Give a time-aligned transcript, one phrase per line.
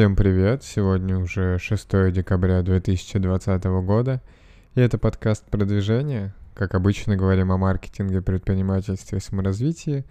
[0.00, 0.62] Всем привет!
[0.62, 4.22] Сегодня уже 6 декабря 2020 года,
[4.74, 6.34] и это подкаст продвижения.
[6.54, 10.06] Как обычно говорим о маркетинге, предпринимательстве и саморазвитии.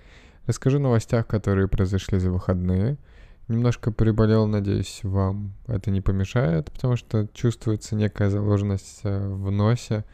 [0.45, 2.97] Расскажу о новостях, которые произошли за выходные.
[3.47, 10.05] Немножко приболел, надеюсь, вам это не помешает, потому что чувствуется некая заложенность э, в носе,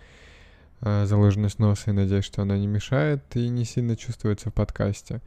[0.79, 5.21] э, заложенность носа, и надеюсь, что она не мешает и не сильно чувствуется в подкасте.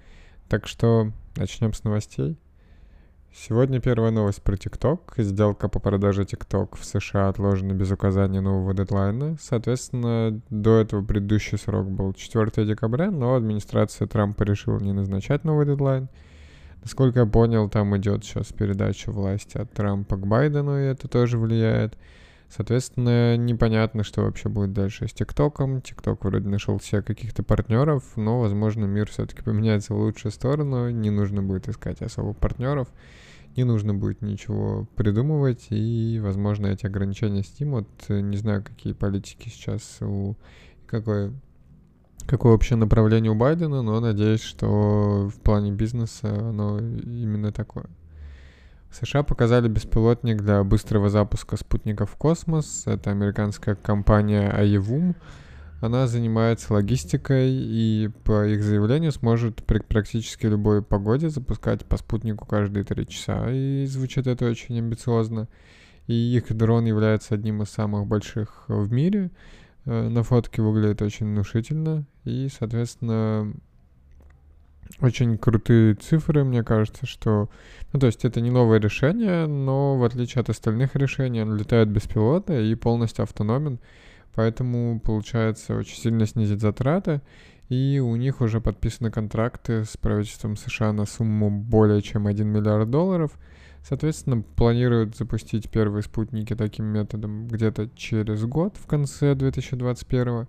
[0.49, 2.39] Так что начнем с новостей.
[3.35, 5.01] Сегодня первая новость про TikTok.
[5.19, 9.37] Сделка по продаже TikTok в США отложена без указания нового дедлайна.
[9.41, 15.67] Соответственно, до этого предыдущий срок был 4 декабря, но администрация Трампа решила не назначать новый
[15.67, 16.09] дедлайн.
[16.83, 21.39] Насколько я понял, там идет сейчас передача власти от Трампа к Байдену, и это тоже
[21.39, 21.99] влияет.
[22.49, 25.83] Соответственно, непонятно, что вообще будет дальше с ТикТоком.
[25.83, 30.89] ТикТок вроде нашел себе каких-то партнеров, но, возможно, мир все-таки поменяется в лучшую сторону.
[30.89, 32.89] Не нужно будет искать особо партнеров
[33.57, 37.89] не нужно будет ничего придумывать, и, возможно, эти ограничения снимут.
[38.09, 40.37] Не знаю, какие политики сейчас у...
[40.87, 41.33] Какое,
[42.27, 47.87] какое вообще направление у Байдена, но надеюсь, что в плане бизнеса оно именно такое.
[48.91, 52.85] США показали беспилотник для быстрого запуска спутников в космос.
[52.87, 55.15] Это американская компания Aevum
[55.81, 62.47] она занимается логистикой и по их заявлению сможет при практически любой погоде запускать по спутнику
[62.47, 63.49] каждые три часа.
[63.51, 65.49] И звучит это очень амбициозно.
[66.09, 69.31] И их дрон является одним из самых больших в мире.
[69.85, 72.05] Э, на фотке выглядит очень внушительно.
[72.25, 73.53] И, соответственно,
[75.01, 77.51] очень крутые цифры, мне кажется, что...
[77.93, 81.89] Ну, то есть это не новое решение, но в отличие от остальных решений, он летает
[81.89, 83.79] беспилотно и полностью автономен.
[84.39, 87.23] Поэтому, получается, очень сильно снизить затраты.
[87.69, 92.89] И у них уже подписаны контракты с правительством США на сумму более чем 1 миллиард
[92.89, 93.33] долларов.
[93.83, 100.47] Соответственно, планируют запустить первые спутники таким методом где-то через год, в конце 2021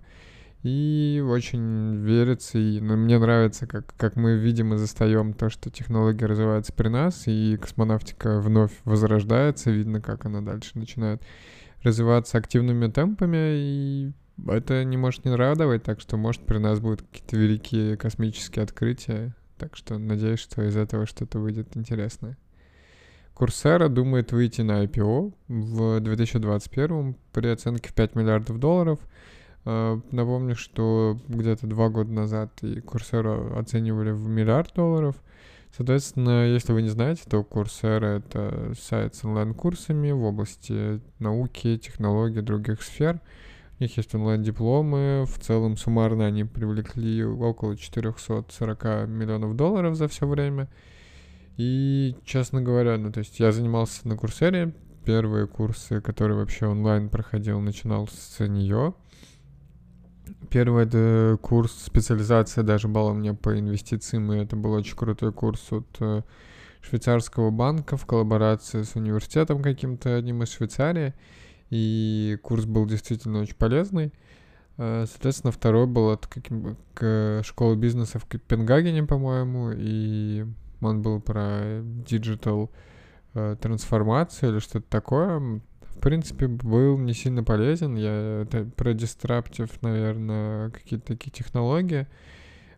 [0.62, 5.70] и очень верится, и ну, мне нравится, как, как мы видим и застаем то, что
[5.70, 11.22] технология развивается при нас, и космонавтика вновь возрождается, видно, как она дальше начинает
[11.82, 14.12] развиваться активными темпами, и
[14.48, 19.34] это не может не радовать, так что, может, при нас будут какие-то великие космические открытия.
[19.58, 22.38] Так что надеюсь, что из этого что-то выйдет интересное.
[23.34, 28.98] Курсера думает выйти на IPO в 2021 при оценке в 5 миллиардов долларов.
[29.64, 35.16] А, напомню, что где-то два года назад и Курсера оценивали в миллиард долларов—
[35.76, 42.40] Соответственно, если вы не знаете, то Coursera— это сайт с онлайн-курсами в области науки, технологий,
[42.40, 43.20] других сфер.
[43.78, 45.24] У них есть онлайн-дипломы.
[45.26, 50.68] В целом, суммарно они привлекли около 440 миллионов долларов за все время.
[51.56, 54.74] И, честно говоря, ну, то есть я занимался на Курсере.
[55.04, 58.94] Первые курсы, которые вообще онлайн проходил, начинал с нее—
[60.50, 65.32] Первый это курс специализация даже была у меня по инвестициям, и это был очень крутой
[65.32, 66.22] курс от э,
[66.80, 71.14] швейцарского банка в коллаборации с университетом каким-то одним из Швейцарии.
[71.70, 74.12] И курс был действительно очень полезный.
[74.76, 80.46] Э, соответственно, второй был от каким, к школы бизнеса в Копенгагене, по-моему, и
[80.80, 82.72] он был про digital
[83.34, 85.60] э, трансформацию или что-то такое
[85.94, 87.94] в принципе, был не сильно полезен.
[87.96, 92.06] Я это про disruptive, наверное, какие-то такие технологии.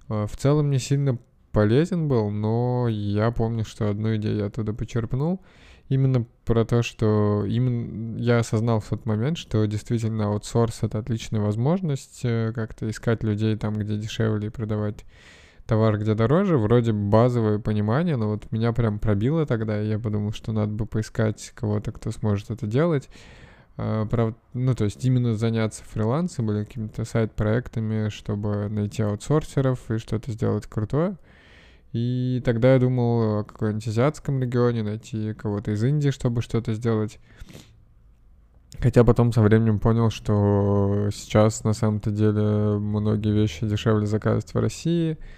[0.08, 1.18] А, в целом не сильно
[1.52, 5.40] полезен был, но я помню, что одну идею я оттуда почерпнул.
[5.88, 11.40] Именно про то, что именно я осознал в тот момент, что действительно аутсорс— это отличная
[11.40, 15.04] возможность э, как-то искать людей там, где дешевле, и продавать
[15.72, 20.30] товар где дороже, вроде базовое понимание, но вот меня прям пробило тогда, и я подумал,
[20.32, 23.08] что надо бы поискать кого-то, кто сможет это делать.
[23.78, 29.96] Uh, правда, ну, то есть именно заняться фрилансом или какими-то сайт-проектами, чтобы найти аутсорсеров и
[29.96, 31.16] что-то сделать крутое.
[31.94, 37.18] И тогда я думал о каком-нибудь азиатском регионе, найти кого-то из Индии, чтобы что-то сделать.
[38.78, 44.60] Хотя потом со временем понял, что сейчас на самом-то деле многие вещи дешевле заказывать в
[44.60, 45.16] России—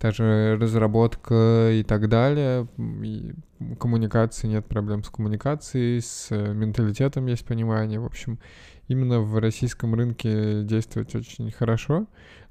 [0.00, 2.66] даже разработка и так далее.
[3.02, 3.34] И
[3.78, 8.00] коммуникации нет проблем с коммуникацией, с э, менталитетом есть понимание.
[8.00, 8.38] В общем,
[8.88, 12.06] именно в российском рынке действовать очень хорошо,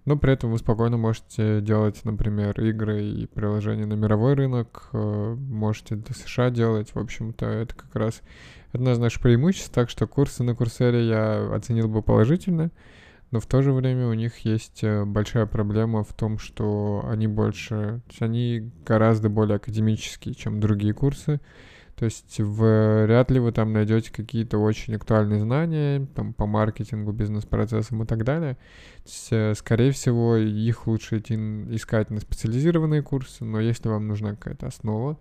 [0.05, 5.35] но при этом вы спокойно можете делать, например, игры и приложения на мировой рынок, э,
[5.37, 6.93] можете для США делать.
[6.93, 8.21] В общем-то, это как раз
[8.71, 12.71] одно из наших преимуществ, так что курсы на Курсере я оценил бы положительно
[13.31, 17.27] но в то же время у них есть э, большая проблема в том, что они
[17.27, 21.39] больше, то есть они гораздо более академические, чем другие курсы.
[21.95, 28.03] То есть вряд ли вы там найдете какие-то очень актуальные знания там, по маркетингу, бизнес-процессам
[28.03, 28.53] и так далее.
[29.03, 31.35] То есть, э, скорее всего, их лучше идти
[31.75, 35.19] искать на специализированные курсы, но если вам нужна какая-то основа,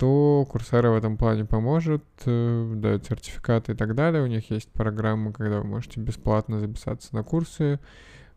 [0.00, 4.22] то Курсера в этом плане поможет, э, дает сертификаты и так далее.
[4.22, 7.78] У них есть программы, когда вы можете бесплатно записаться на курсы,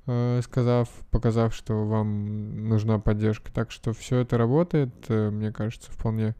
[0.06, 3.50] э, сказав, показав, что вам нужна поддержка.
[3.54, 6.36] Так что все это работает, мне кажется, вполне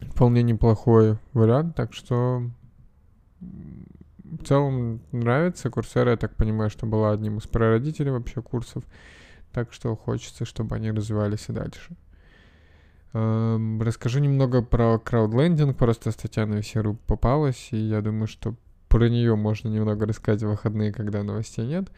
[0.00, 2.48] вполне неплохой вариант, так что
[3.40, 5.70] в целом нравится.
[5.70, 8.84] Курсера, я так понимаю, что была одним из прародителей вообще курсов,
[9.50, 11.96] так что хочется, чтобы они развивались и дальше.
[13.14, 18.54] Эм, расскажу немного про краудлендинг, просто статья на VC.ru попалась, и я думаю, что
[18.88, 21.90] про нее можно немного рассказать в выходные, когда новостей нет.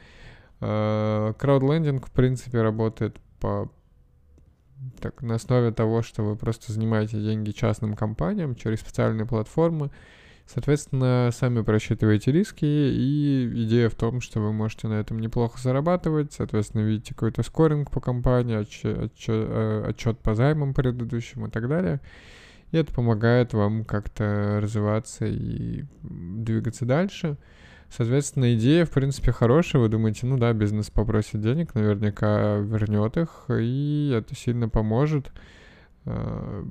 [0.60, 3.70] Э, краудлендинг, в принципе, работает по
[5.00, 9.90] так, на основе того, что вы просто занимаете деньги частным компаниям через специальные платформы,
[10.52, 16.32] Соответственно, сами просчитываете риски, и идея в том, что вы можете на этом неплохо зарабатывать,
[16.32, 22.00] соответственно, видите какой-то скоринг по компании, отчет, отчет, э, по займам предыдущим и так далее.
[22.72, 27.36] И это помогает вам как-то развиваться и двигаться дальше.
[27.88, 29.82] Соответственно, идея, в принципе, хорошая.
[29.82, 35.30] Вы думаете, ну да, бизнес попросит денег, наверняка вернет их, и это сильно поможет.
[36.06, 36.64] А,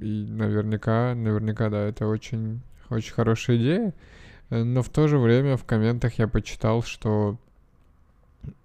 [0.00, 2.62] и наверняка, наверняка, да, это очень,
[2.96, 3.94] очень хорошая идея.
[4.50, 7.38] Но в то же время в комментах я почитал, что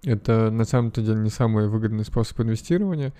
[0.02, 3.12] это на самом-то деле не самый выгодный способ инвестирования.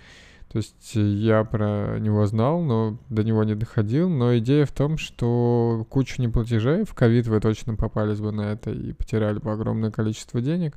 [0.51, 4.09] То есть я про него знал, но до него не доходил.
[4.09, 8.71] Но идея в том, что куча неплатежей, в ковид вы точно попались бы на это
[8.71, 10.75] и потеряли бы огромное количество денег.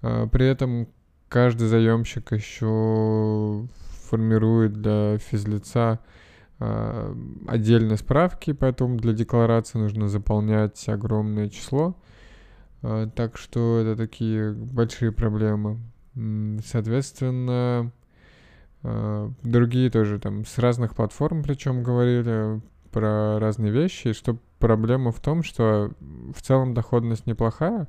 [0.00, 0.88] А, при этом
[1.28, 3.66] каждый заемщик еще
[4.08, 6.00] формирует для физлица
[6.58, 11.96] отдельные справки, поэтому для декларации нужно заполнять огромное число.
[12.82, 15.80] А, так что это такие большие проблемы.
[16.64, 17.92] Соответственно,
[18.84, 22.60] Э, другие тоже там с разных платформ причем говорили
[22.92, 27.88] про разные вещи, и что проблема в том, что в целом доходность неплохая,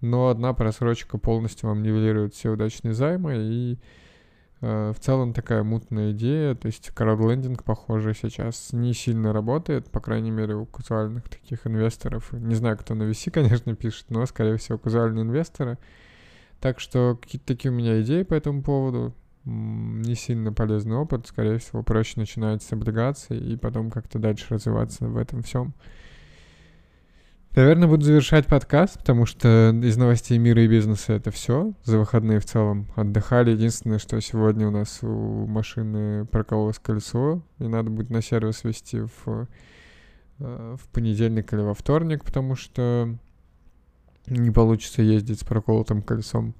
[0.00, 3.76] но одна просрочка полностью вам нивелирует все удачные займы, и э,
[4.60, 10.30] в целом такая мутная идея, то есть краудлендинг, похоже, сейчас не сильно работает, по крайней
[10.30, 12.32] мере, у казуальных таких инвесторов.
[12.32, 15.78] Не знаю, кто на VC, конечно, пишет, но, скорее всего, казуальные инвесторы.
[16.60, 19.14] Так что какие-то такие у меня идеи по этому поводу
[19.44, 25.06] не сильно полезный опыт, скорее всего, проще начинать с облигаций и потом как-то дальше развиваться
[25.06, 25.74] в этом всем.
[27.56, 31.72] Наверное, буду завершать подкаст, потому что из новостей мира и бизнеса это все.
[31.84, 33.52] За выходные в целом отдыхали.
[33.52, 39.00] Единственное, что сегодня у нас у машины прокололось колесо, и надо будет на сервис вести
[39.00, 39.48] в,
[40.38, 43.16] э, в понедельник или во вторник, потому что
[44.26, 46.54] не получится ездить с проколотым колесом.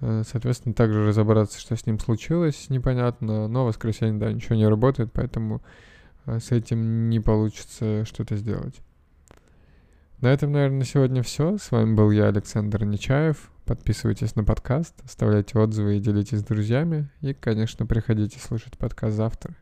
[0.00, 3.46] Э, соответственно, также разобраться, что с ним случилось, непонятно.
[3.46, 5.60] Но в воскресенье, да, ничего не работает, поэтому
[6.24, 8.80] э, с этим не получится что-то сделать.
[10.20, 11.56] На этом, наверное, на сегодня все.
[11.56, 13.50] С вами был я, Александр Нечаев.
[13.64, 17.08] Подписывайтесь на подкаст, оставляйте отзывы и делитесь с друзьями.
[17.22, 19.56] И, конечно, приходите слушать подкаст завтра.